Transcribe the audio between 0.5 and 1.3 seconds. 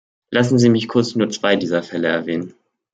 Sie mich kurz nur